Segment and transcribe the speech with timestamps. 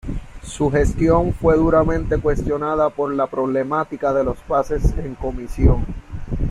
[0.41, 5.85] Su gestión fue duramente cuestionada por la problemática de los pases en comisión.